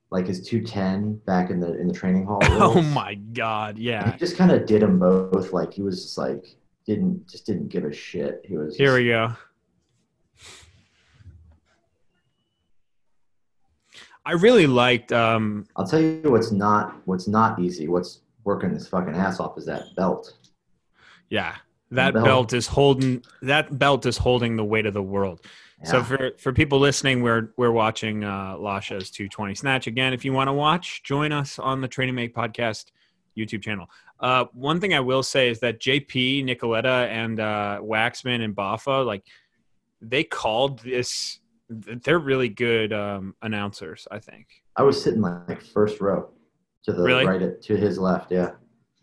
[0.09, 2.39] like his 210 back in the in the training hall.
[2.43, 3.77] Oh my God!
[3.77, 4.13] Yeah.
[4.13, 5.51] He just kind of did them both.
[5.51, 8.43] Like he was just like didn't just didn't give a shit.
[8.45, 9.33] He was Here just- we go.
[14.27, 15.13] I really liked.
[15.13, 17.87] Um, I'll tell you what's not what's not easy.
[17.87, 20.33] What's working his fucking ass off is that belt.
[21.29, 21.55] yeah,
[21.91, 22.25] that belt.
[22.25, 23.23] belt is holding.
[23.41, 25.45] That belt is holding the weight of the world.
[25.83, 30.11] So for for people listening, we're we're watching uh, Lasha's 220 snatch again.
[30.11, 32.87] If you want to watch, join us on the Training Make podcast
[33.37, 33.87] YouTube channel.
[34.19, 39.05] Uh, one thing I will say is that JP Nicoletta and uh, Waxman and Baffa,
[39.05, 39.23] like
[40.01, 41.39] they called this.
[41.69, 46.29] They're really good um, announcers, I think, I was sitting like first row
[46.83, 47.25] to the Really?
[47.25, 48.31] right to his left.
[48.31, 48.51] Yeah.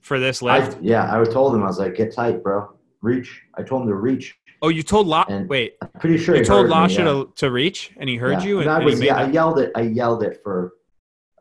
[0.01, 1.15] for this I, yeah.
[1.15, 2.71] I told him I was like, get tight, bro.
[3.03, 3.43] Reach.
[3.57, 4.35] I told him to reach.
[4.63, 7.05] oh, you told La- and wait, I'm pretty sure you told Lasha yeah.
[7.05, 8.45] to, to reach, and he heard Yeah.
[8.45, 9.17] you, and, I and he was yeah.
[9.17, 9.71] I yelled it.
[9.75, 10.73] I yelled it for,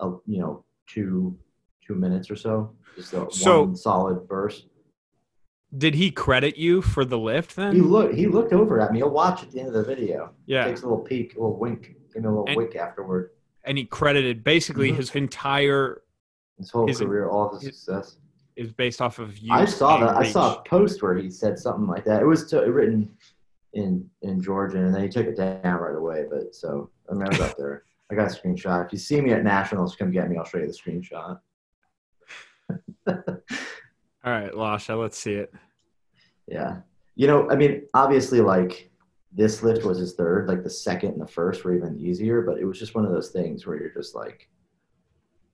[0.02, 1.38] a, you know, two
[1.86, 2.74] two minutes or so.
[2.98, 4.68] Just a So- one solid burst.
[5.78, 7.74] Did he credit you for the lift then?
[7.76, 8.14] He looked.
[8.16, 9.00] He looked over at me.
[9.00, 10.32] He'll watch at the end of the video.
[10.46, 10.66] yeah.
[10.66, 13.32] Takes a little peek, a little wink, give me a little And- wink afterward.
[13.66, 14.96] and he credited basically Mhm.
[14.98, 16.02] his entire
[16.60, 18.18] His whole His- career, all of his his- success.
[18.56, 19.52] is based off of you.
[19.52, 20.16] I saw that.
[20.16, 22.22] I saw a post where he said something like that.
[22.22, 23.18] It was to, written
[23.74, 26.28] in in Georgian, and then he took it down right away.
[26.30, 27.86] But so I mean, I was up there.
[28.12, 28.86] I got a screenshot.
[28.86, 30.38] If you see me at nationals, come get me.
[30.38, 31.40] I'll show you the screenshot.
[34.24, 35.54] All right, Lasha, let's see it.
[36.48, 36.78] Yeah.
[37.16, 38.90] You know, I mean, obviously, like
[39.32, 40.48] this lift was his third.
[40.48, 43.12] Like the second and the first were even easier, but it was just one of
[43.12, 44.50] those things where you're just like,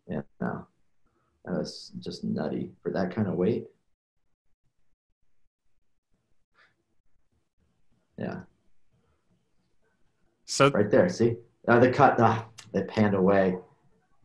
[0.07, 0.67] yeah, no,
[1.45, 3.65] that was just nutty for that kind of weight.
[8.17, 8.41] Yeah,
[10.45, 11.07] So right there.
[11.07, 12.19] See, uh, the cut.
[12.19, 13.57] Uh, they panned away.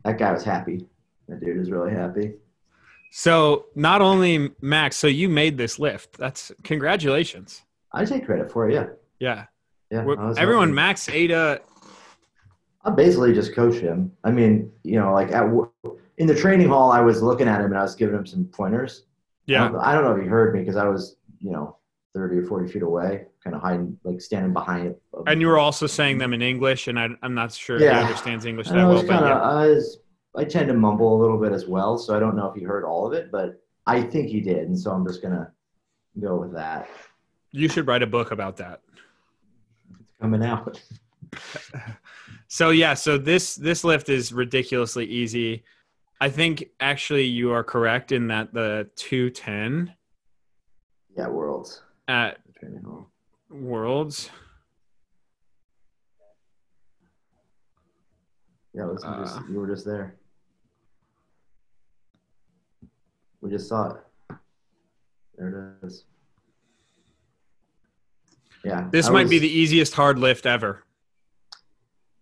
[0.03, 0.85] That guy was happy.
[1.29, 2.33] That dude was really happy.
[3.11, 6.17] So not only Max, so you made this lift.
[6.17, 7.63] That's congratulations.
[7.93, 8.73] I take credit for it.
[8.73, 8.87] Yeah,
[9.19, 9.45] Yeah.
[9.89, 10.03] yeah.
[10.03, 10.75] We're- I was Everyone, helping.
[10.75, 11.59] Max Aita.
[12.83, 14.11] I basically just coach him.
[14.23, 15.45] I mean, you know, like at
[16.17, 18.45] in the training hall, I was looking at him and I was giving him some
[18.45, 19.03] pointers.
[19.47, 19.67] I Yeah.
[19.69, 21.77] don't, I don't know if he heard me because I was, you know,
[22.13, 25.01] thirty or forty feet away, kind of hiding, like standing behind it.
[25.27, 27.97] And you were also saying them in English, and I, I'm not sure Yeah.
[27.99, 29.41] he understands English that well, kind of, yeah.
[29.41, 29.99] I was,
[30.37, 32.63] I tend to mumble a little bit as well, so I don't know if he
[32.63, 35.51] heard all of it, but I think he did, and so I'm just gonna
[36.19, 36.89] go with that.
[37.51, 38.81] You should write a book about that.
[39.99, 40.81] It's coming out.
[42.47, 45.63] So yeah, so this this lift is ridiculously easy.
[46.21, 49.93] I think actually you are correct in that the 210
[51.17, 51.81] Yeah, worlds.
[52.07, 52.37] at
[53.49, 54.29] Worlds.
[58.73, 59.23] Yeah, listen, Uh.
[59.23, 60.15] just, you were just there.
[63.45, 64.37] We just saw it.
[65.37, 66.05] There it is.
[68.63, 68.87] Yeah.
[68.89, 70.83] This I might be the easiest hard lift ever.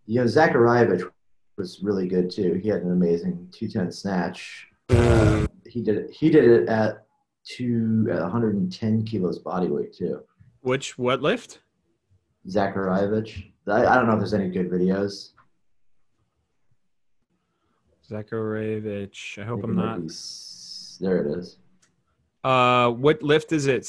[0.06, 1.10] You know, Zakharevich
[1.56, 2.60] was really good too.
[2.62, 4.68] He had an amazing 210 snatch.
[4.90, 5.48] Mm.
[5.66, 6.12] He did it.
[6.12, 7.06] He did it at
[7.46, 10.24] two at 110 kilos body weight too.
[10.60, 11.60] Which what lift?
[12.50, 13.54] Zakharevich.
[13.66, 15.30] I, I don't know if there's any good videos.
[18.12, 19.42] Zakharevich.
[19.42, 20.12] I hope think I'm not.
[21.04, 21.58] There it is.
[22.44, 23.84] Uh, what lift is it?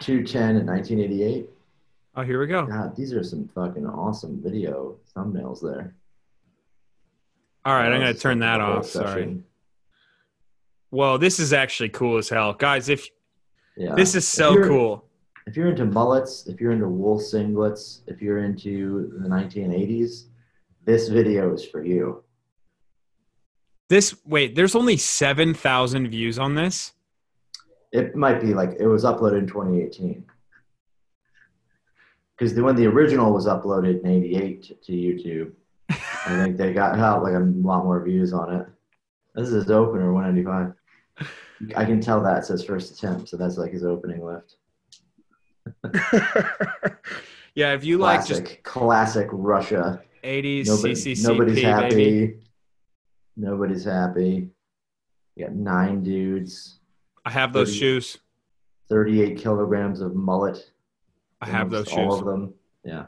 [0.00, 1.48] 210 in 1988.
[2.16, 2.66] Oh, here we go.
[2.66, 5.94] God, these are some fucking awesome video thumbnails there.
[7.64, 8.86] All right, That I'm gonna turn that off.
[8.86, 9.42] Sorry.
[10.90, 12.88] Well, this is actually cool as hell, guys.
[12.88, 13.08] If
[13.76, 13.94] Yeah.
[13.94, 15.08] this is so you're- cool.
[15.46, 20.28] If you're into mullets, if you're into wool singlets, if you're into the 1980s,
[20.84, 22.22] this video is for you.
[23.92, 26.94] This wait, there's only seven thousand views on this.
[27.92, 30.24] It might be like it was uploaded in 2018.
[32.34, 35.52] Because when the original was uploaded in 88 to, to YouTube,
[35.90, 38.66] I think they got out like a lot more views on it.
[39.34, 40.72] This is his opener, 195.
[41.76, 44.56] I can tell that it says first attempt, so that's like his opening lift.
[47.54, 50.02] yeah, if you like Classic, just classic Russia.
[50.24, 51.94] 80s Nobody, CCCP, nobody's happy.
[51.94, 52.41] baby.
[53.36, 54.48] Nobody's happy.
[55.36, 56.78] You got nine dudes,
[57.24, 57.78] I have those 30.
[57.78, 58.18] shoes.
[58.90, 60.70] 38 kilograms of mullet.
[61.40, 62.20] I have those All shoes.
[62.20, 62.52] of them.
[62.84, 63.04] Yeah.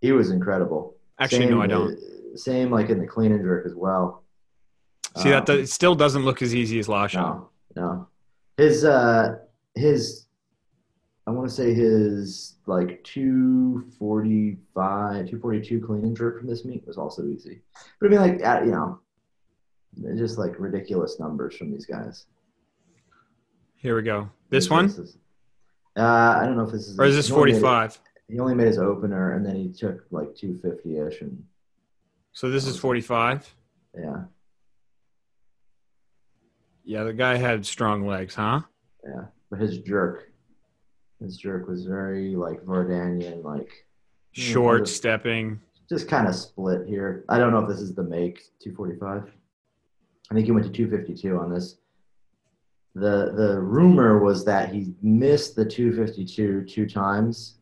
[0.00, 0.96] He was incredible.
[1.18, 1.98] Actually, Same, no, I don't.
[2.36, 4.22] Same like in the clean and jerk as well.
[5.18, 7.14] See that Um, does, it still doesn't look as easy as Lasha.
[7.14, 8.06] No, no.
[8.56, 9.36] His uh
[9.74, 10.26] his
[11.26, 16.96] I want to say his like 245, 242 clean and jerk from this meet was
[16.96, 17.60] also easy.
[18.00, 19.00] But I mean like you know,
[20.16, 22.26] just like ridiculous numbers from these guys.
[23.76, 24.28] Here we go.
[24.50, 25.18] This one is-
[25.96, 26.02] Uh,
[26.40, 28.00] I don't know if this is or is this he only made it- 45?
[28.28, 31.44] He only made his opener and then he took like 250 ish and
[32.32, 33.54] So this is 45.
[33.96, 34.24] yeah,
[36.84, 38.60] Yeah, the guy had strong legs, huh?
[39.04, 39.26] yeah.
[39.50, 40.30] But his jerk,
[41.20, 43.70] his jerk was very like Vardanian, like
[44.32, 44.88] Short kind of.
[44.88, 45.60] stepping.
[45.88, 47.24] just kind of split here.
[47.30, 49.32] I don't know if this is the make 245.
[50.30, 51.76] I think he went to 252 on this.
[52.94, 57.56] The the rumor was that he missed the 252 two times.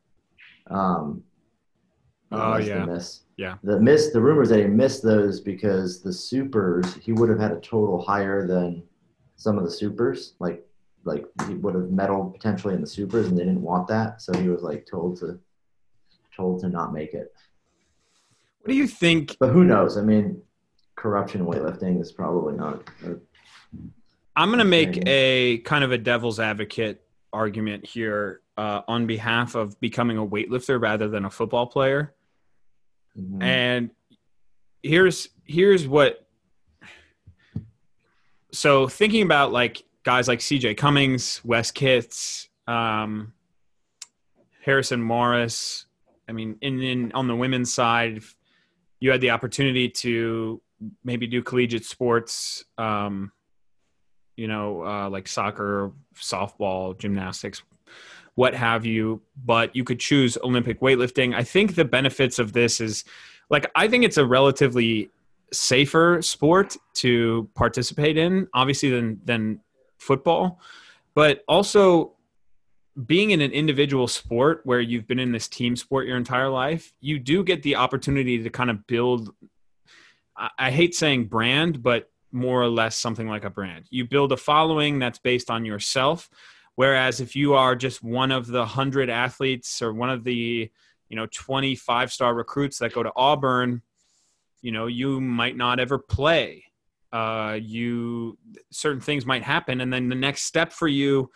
[0.70, 1.22] Um,
[2.32, 2.80] Oh, yeah.
[2.84, 3.20] the miss.
[3.36, 3.54] Yeah.
[3.62, 4.10] The miss.
[4.10, 7.60] The rumor is that he missed those because the supers he would have had a
[7.60, 8.82] total higher than
[9.36, 10.34] some of the supers.
[10.40, 10.66] Like
[11.04, 14.36] like he would have medaled potentially in the supers, and they didn't want that, so
[14.36, 15.38] he was like told to
[16.34, 17.32] told to not make it.
[18.60, 19.36] What do you think?
[19.38, 19.96] But who knows?
[19.96, 20.42] I mean,
[20.96, 22.88] corruption in weightlifting is probably not.
[24.34, 29.54] I'm going to make a kind of a devil's advocate argument here uh, on behalf
[29.54, 32.14] of becoming a weightlifter rather than a football player.
[33.18, 33.42] Mhm.
[33.42, 33.90] And
[34.82, 36.26] here's here's what
[38.52, 43.32] so thinking about like guys like CJ Cummings, Wes Kitts, um,
[44.62, 45.86] Harrison Maurus.
[46.28, 48.22] I mean, in, in on the women's side,
[49.00, 50.60] you had the opportunity to
[51.04, 53.32] maybe do collegiate sports, um,
[54.36, 57.62] you know, uh, like soccer, softball, gymnastics,
[58.34, 61.34] what have you, but you could choose Olympic weightlifting.
[61.34, 63.04] I think the benefits of this is
[63.48, 65.10] like, I think it's a relatively
[65.52, 69.60] safer sport to participate in, obviously, than, than
[69.98, 70.60] football,
[71.14, 72.12] but also
[73.06, 76.92] being in an individual sport where you've been in this team sport your entire life,
[77.00, 79.34] you do get the opportunity to kind of build.
[80.36, 83.86] I, hate saying brand, but more or less something like a brand.
[83.90, 86.28] You build a following that's based on yourself.
[86.74, 90.70] Whereas if you are just one of the hundred athletes or one of the,
[91.08, 93.82] you know, 25 star recruits that go to Auburn,
[94.60, 96.64] you know, you might not ever play.
[97.12, 98.36] Uh, you
[98.70, 101.30] certain things might happen, and then the next step for you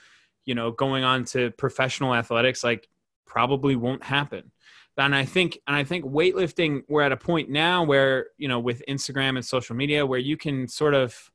[0.44, 2.88] you know, going on to professional athletics, like
[3.26, 4.50] probably won't happen.
[5.00, 8.60] And I think, and I think weightlifting, we're at a point now where, you know,
[8.60, 11.30] with Instagram and social media, where you can sort of,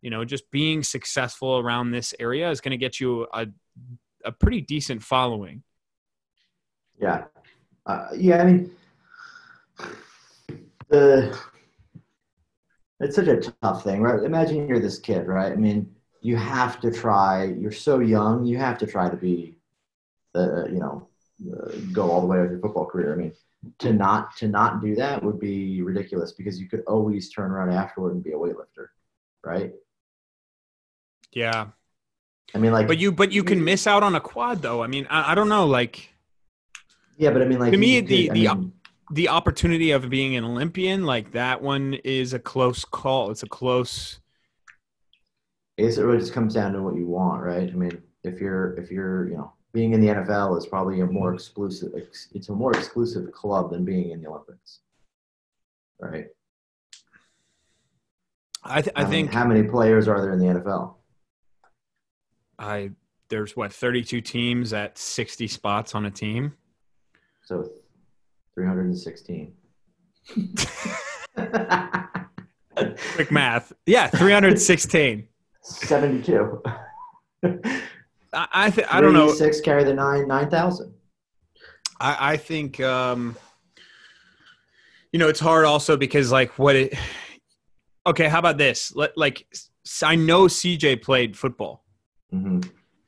[0.00, 3.46] you know, just being successful around this area is going to get you a,
[4.24, 5.62] a pretty decent following.
[7.00, 7.24] Yeah.
[7.84, 8.42] Uh, yeah.
[8.42, 8.70] I mean,
[10.88, 11.36] the,
[13.00, 14.22] it's such a tough thing, right?
[14.22, 15.52] Imagine you're this kid, right?
[15.52, 17.44] I mean, you have to try.
[17.44, 18.44] You're so young.
[18.44, 19.56] You have to try to be,
[20.32, 21.07] the you know,
[21.46, 23.12] uh, go all the way with your football career.
[23.12, 23.32] I mean,
[23.78, 27.72] to not to not do that would be ridiculous because you could always turn around
[27.72, 28.88] afterward and be a weightlifter,
[29.44, 29.72] right?
[31.32, 31.68] Yeah.
[32.54, 34.82] I mean, like, but you but you can miss out on a quad though.
[34.82, 36.14] I mean, I, I don't know, like.
[37.18, 38.72] Yeah, but I mean, like to me, the the mean,
[39.12, 43.30] the opportunity of being an Olympian, like that one, is a close call.
[43.30, 44.20] It's a close
[45.78, 47.70] I it really just comes down to what you want, right?
[47.70, 51.06] I mean, if you're if you're you know being in the NFL is probably a
[51.06, 51.92] more exclusive
[52.34, 54.80] it's a more exclusive club than being in the Olympics,
[56.00, 56.26] right?
[58.64, 60.94] I th- I, think how many players are there in the NFL?
[62.58, 62.90] I
[63.28, 66.54] there's what 32 teams at 60 spots on a team.
[67.44, 67.70] So
[68.54, 69.52] 316.
[73.14, 73.72] Quick math.
[73.86, 75.28] Yeah, 316.
[75.62, 76.62] 72.
[78.32, 79.32] I I, th- I don't know.
[79.32, 80.94] Six carry the nine nine thousand.
[82.00, 83.36] I I think um,
[85.12, 86.94] you know it's hard also because like what it.
[88.06, 88.94] Okay, how about this?
[88.94, 89.46] Let like
[90.02, 91.84] I know CJ played football,
[92.32, 92.60] mm-hmm.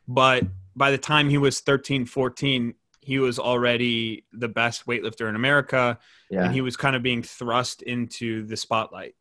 [0.09, 0.45] but
[0.77, 5.99] by the time he was 13, 14, he was already the best weightlifter in America,
[6.31, 6.45] yeah.
[6.45, 9.15] and he was kind of being thrust into the spotlight.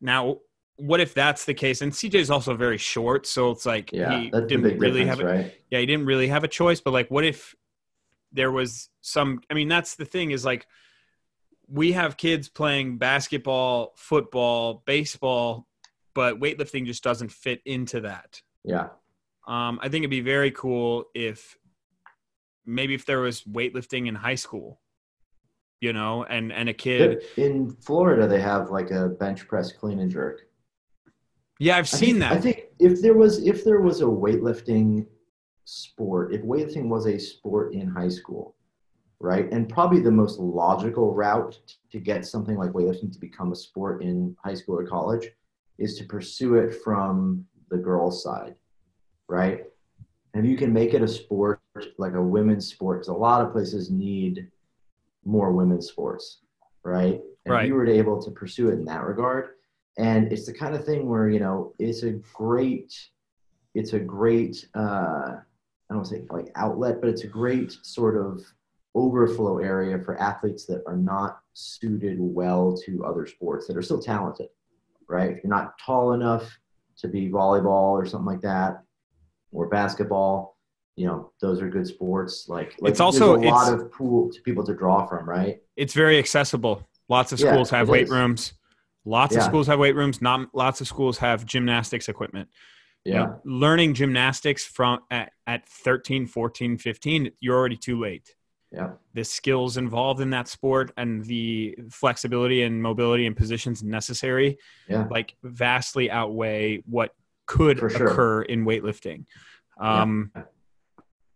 [0.00, 0.38] Now,
[0.78, 1.82] what if that's the case?
[1.82, 5.24] And CJ is also very short, so it's like yeah, he didn't really have a,
[5.24, 5.54] right?
[5.70, 6.80] yeah, he didn't really have a choice.
[6.80, 7.54] But like, what if
[8.32, 9.40] there was some?
[9.50, 10.66] I mean, that's the thing is like
[11.68, 15.66] we have kids playing basketball, football, baseball,
[16.14, 18.40] but weightlifting just doesn't fit into that.
[18.64, 18.88] Yeah.
[19.46, 21.56] Um, I think it'd be very cool if
[22.64, 24.80] maybe if there was weightlifting in high school,
[25.80, 29.98] you know, and and a kid in Florida they have like a bench press clean
[29.98, 30.47] and jerk.
[31.58, 32.32] Yeah, I've seen I think, that.
[32.32, 35.06] I think if there was if there was a weightlifting
[35.64, 38.54] sport, if weightlifting was a sport in high school,
[39.20, 41.58] right, and probably the most logical route
[41.90, 45.28] to get something like weightlifting to become a sport in high school or college
[45.78, 48.54] is to pursue it from the girls' side,
[49.28, 49.64] right?
[50.34, 51.60] And if you can make it a sport
[51.96, 54.48] like a women's sport, because a lot of places need
[55.24, 56.40] more women's sports,
[56.84, 57.20] right?
[57.44, 57.64] And right.
[57.64, 59.50] if you were able to pursue it in that regard,
[59.98, 62.94] and it's the kind of thing where you know it's a great
[63.74, 65.36] it's a great uh,
[65.90, 68.42] I don't say like outlet, but it's a great sort of
[68.94, 74.00] overflow area for athletes that are not suited well to other sports that are still
[74.00, 74.48] talented,
[75.08, 75.30] right?
[75.30, 76.58] If you're not tall enough
[76.98, 78.82] to be volleyball or something like that,
[79.52, 80.56] or basketball,
[80.96, 82.48] you know, those are good sports.
[82.48, 85.62] Like, like it's also a lot of pool to people to draw from, right?
[85.76, 86.86] It's very accessible.
[87.08, 88.10] Lots of schools yeah, have weight is.
[88.10, 88.52] rooms.
[89.04, 89.40] Lots yeah.
[89.40, 90.20] of schools have weight rooms.
[90.20, 92.48] Not lots of schools have gymnastics equipment.
[93.04, 93.12] Yeah.
[93.12, 98.34] You know, learning gymnastics from at, at 13, 14, 15, you're already too late.
[98.70, 98.90] Yeah.
[99.14, 105.06] The skills involved in that sport and the flexibility and mobility and positions necessary, yeah.
[105.10, 107.14] like vastly outweigh what
[107.46, 107.88] could sure.
[107.88, 109.24] occur in weightlifting.
[109.80, 110.42] Um, yeah.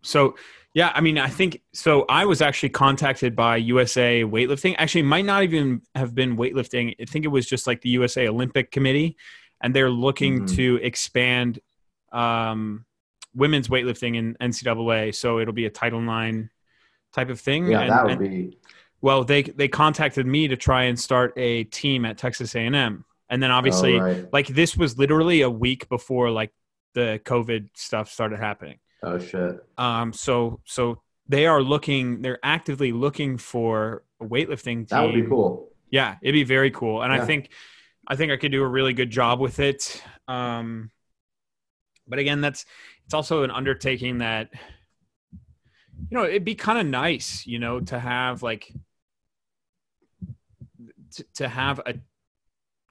[0.03, 0.34] So
[0.74, 2.07] yeah, I mean, I think so.
[2.09, 4.74] I was actually contacted by USA Weightlifting.
[4.78, 6.94] Actually, might not even have been weightlifting.
[6.98, 9.16] I think it was just like the USA Olympic Committee,
[9.62, 10.57] and they're looking mm-hmm.
[10.57, 11.61] to expand
[12.11, 12.86] um,
[13.34, 15.14] women's weightlifting in NCAA.
[15.14, 16.48] So it'll be a Title IX
[17.12, 17.66] type of thing.
[17.66, 18.59] Yeah, and, that would be.
[19.03, 23.42] Well, they they contacted me to try and start a team at Texas A&M, and
[23.42, 24.32] then obviously, Oh, right.
[24.32, 26.53] like this was literally a week before like
[26.94, 28.78] the COVID stuff started happening.
[29.03, 29.64] Oh shit.
[29.78, 34.86] Um, so so they are looking, they're actively looking for a weightlifting team.
[34.90, 35.68] That would be cool.
[35.90, 37.50] Yeah, it'd be very cool, and I think
[38.07, 40.03] I think I could do a really good job with it.
[40.26, 40.90] Um,
[42.07, 42.64] but again, that's
[43.05, 44.50] it's also an undertaking that
[45.32, 48.72] you know it'd be kind of nice, you know, to have like
[51.12, 51.94] to, to have a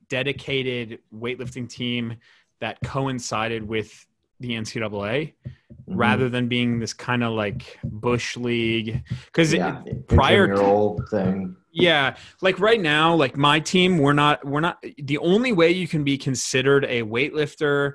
[0.09, 2.18] dedicated weightlifting team
[2.59, 4.05] that coincided with
[4.42, 5.54] the NCAA Mhm.
[5.88, 11.56] rather than being this kind of like bush league because yeah, prior to- old thing.
[11.72, 15.88] yeah, like right now, like my team, we're not we're not the only way you
[15.88, 17.94] can be considered a weightlifter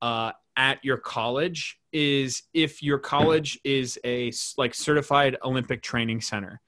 [0.00, 6.60] uh, at your college is if your college is a like certified Olympic training center.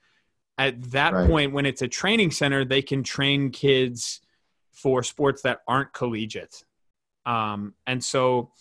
[0.59, 1.29] At that Right.
[1.29, 4.21] point, when it's a training center, they can train kids
[4.73, 6.65] for sports that aren't collegiate.
[7.27, 8.53] Um, and so,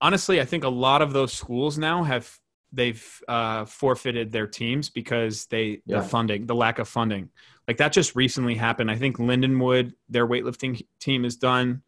[0.00, 2.38] honestly, I think a lot of those schools now have
[2.72, 6.00] they've uh, forfeited their teams because they Yeah.
[6.00, 7.30] the funding, the lack of funding.
[7.68, 8.90] Like that just recently happened.
[8.90, 11.82] I think Lindenwood, their weightlifting team is done.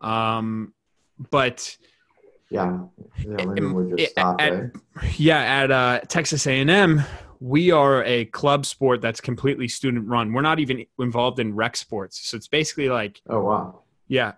[0.00, 0.72] Um,
[1.30, 1.76] but
[2.50, 2.80] Yeah,
[3.18, 3.36] yeah.
[3.56, 4.70] It- just stop at- it.
[5.16, 7.02] yeah, at uh, Texas A&M,
[7.40, 10.32] we are a club sport that's completely student run.
[10.32, 13.82] We're not even involved in rec sports, so it's basically like Oh wow.
[14.08, 14.32] yeah,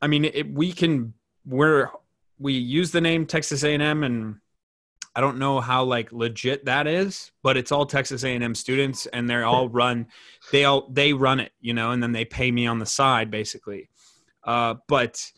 [0.00, 1.14] I mean, it, we can
[1.44, 1.88] we're
[2.38, 4.36] we use the name Texas A&M, and
[5.14, 9.28] I don't know how like legit that is, but it's all Texas A&M students, and
[9.28, 10.06] they're all run.
[10.52, 13.30] They all they run it, you know, and then they pay me on the side,
[13.30, 13.90] basically.
[14.44, 15.30] Uh, but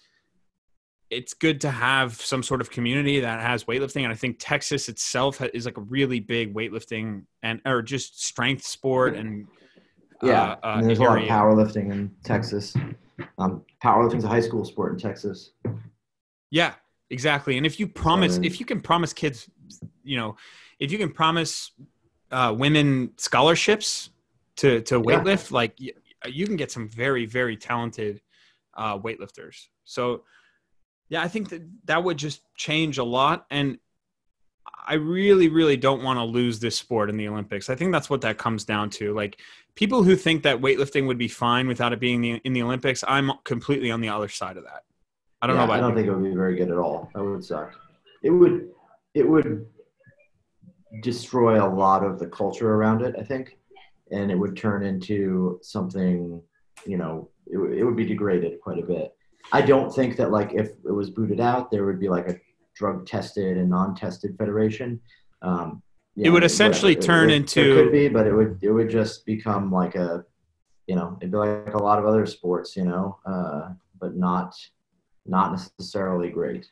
[1.11, 4.89] it's good to have some sort of community that has weightlifting, and I think Texas
[4.89, 9.47] itself is like a really big weightlifting and or just strength sport and
[10.23, 12.77] Yeah, uh, uh, and there's a lot of powerlifting in Texas.
[13.39, 15.53] Um, powerlifting's a high school sport in Texas.
[16.51, 16.75] Yeah,
[17.11, 17.57] exactly.
[17.57, 19.51] And if you promise, Um, if you can promise kids,
[20.03, 20.37] you know,
[20.79, 21.73] if you can promise
[22.31, 24.11] uh, women scholarships
[24.57, 25.03] to to Yeah.
[25.03, 25.93] weightlift, like y-
[26.29, 28.23] you can get some very very talented
[28.75, 29.67] uh, weightlifters.
[29.85, 30.25] So,
[31.09, 33.47] yeah, I think that that would just change a lot.
[33.51, 33.79] And
[34.87, 37.69] I really, really don't want to lose this sport in the Olympics.
[37.69, 39.13] I think that's what that comes down to.
[39.13, 39.41] Like
[39.75, 43.05] people who think that weightlifting would be fine without it being the, in the Olympics,
[43.07, 44.85] I'm completely on the other side of that.
[45.43, 47.11] I don't Yeah, know about I don't think it would be very good at all.
[47.15, 47.73] That would suck.
[48.23, 48.69] It would.
[49.15, 49.67] It would
[51.03, 53.15] destroy a lot of the culture around it.
[53.19, 53.59] I think,
[54.11, 56.43] and it would turn into something.
[56.87, 59.15] You know, it, would- it would be degraded quite a bit.
[59.53, 62.37] I don't think that like if it was booted out, there would be like a
[62.75, 65.01] drug tested and non tested federation.
[65.43, 65.83] Um,
[66.17, 67.07] you It would essentially whatever.
[67.07, 68.59] turn There- into- There could be, but it would.
[68.63, 70.25] It would just become like a.
[70.87, 72.77] You know, it'd be like a lot of other sports.
[72.77, 73.71] You know, uh,
[74.01, 74.55] but not
[75.27, 76.71] not necessarily great.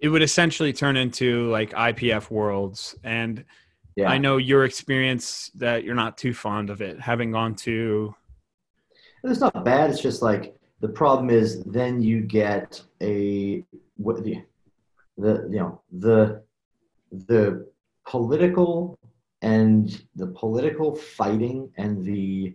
[0.00, 2.94] it would essentially turn into like IPF worlds.
[3.02, 3.44] And
[3.96, 8.14] Yeah, I know your experience that you're not too fond of it, having gone to
[9.30, 9.90] it's not bad.
[9.90, 13.64] It's just like the problem is then you get a
[13.96, 14.42] what the
[15.18, 16.42] the you know the
[17.10, 17.66] the
[18.06, 18.98] political
[19.42, 22.54] and the political fighting and the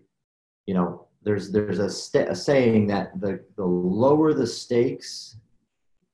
[0.66, 5.38] you know there's there's a, sta a saying that the the lower the stakes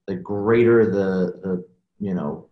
[0.08, 1.66] the greater the the
[2.00, 2.48] you know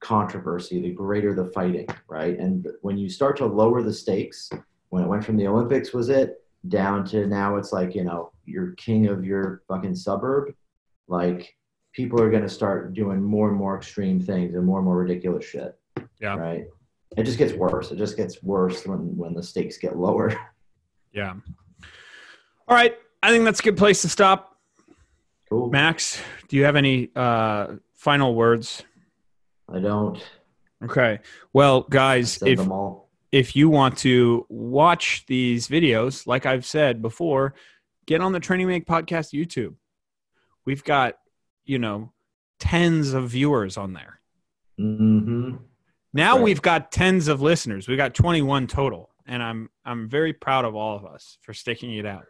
[0.00, 4.48] controversy the greater the fighting right and when you start to lower the stakes
[4.90, 8.30] when it went from the olympics was it down to now it's like you know
[8.44, 10.54] you're king of your fucking suburb
[11.08, 11.56] like
[11.92, 14.98] people are going to start doing more and more extreme things and more and more
[14.98, 15.76] ridiculous shit
[16.20, 16.36] Yeah.
[16.36, 16.64] right
[17.16, 20.32] it just gets worse it just gets worse when when the stakes get lower
[21.12, 21.34] yeah.
[22.68, 24.56] All right, I think that's a good place to stop.
[25.48, 28.82] cool Max, do you have any uh, final words?
[29.72, 30.22] i don't
[30.84, 31.18] Okay.
[31.52, 32.60] Well, guys, if
[33.32, 37.54] if you want to watch these videos, like I've said before,
[38.06, 39.74] get on the Training Make Podcast YouTube.
[40.64, 41.14] We've got,
[41.64, 42.12] you know,
[42.60, 44.20] tens of viewers on there.
[44.78, 45.56] mm-hmm.
[46.14, 46.44] Now Right.
[46.44, 47.88] we've got tens of listeners.
[47.88, 51.94] We've got 21 total, and I'm I'm very proud of all of us for sticking
[51.94, 52.24] it out.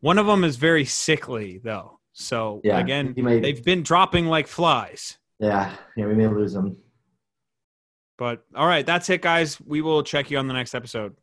[0.00, 1.98] One of them is very sickly though.
[2.12, 5.18] So yeah again, may, they've been dropping like flies.
[5.38, 6.76] yeah yeah we may lose them
[8.18, 9.60] But all right, that's it guys.
[9.60, 11.16] We will check you on the next episode.